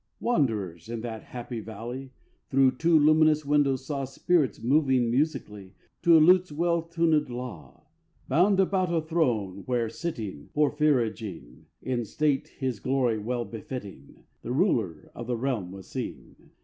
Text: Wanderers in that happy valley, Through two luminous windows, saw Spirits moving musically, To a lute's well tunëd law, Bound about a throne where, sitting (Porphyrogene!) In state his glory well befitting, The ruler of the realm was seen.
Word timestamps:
Wanderers 0.19 0.89
in 0.89 1.01
that 1.01 1.21
happy 1.25 1.59
valley, 1.59 2.11
Through 2.49 2.77
two 2.77 2.97
luminous 2.97 3.45
windows, 3.45 3.85
saw 3.85 4.05
Spirits 4.05 4.59
moving 4.59 5.11
musically, 5.11 5.75
To 6.01 6.17
a 6.17 6.17
lute's 6.17 6.51
well 6.51 6.81
tunëd 6.81 7.29
law, 7.29 7.85
Bound 8.27 8.59
about 8.59 8.91
a 8.91 9.01
throne 9.01 9.61
where, 9.67 9.89
sitting 9.89 10.49
(Porphyrogene!) 10.55 11.65
In 11.83 12.03
state 12.05 12.47
his 12.47 12.79
glory 12.79 13.19
well 13.19 13.45
befitting, 13.45 14.23
The 14.41 14.51
ruler 14.53 15.11
of 15.13 15.27
the 15.27 15.37
realm 15.37 15.71
was 15.71 15.85
seen. 15.87 16.49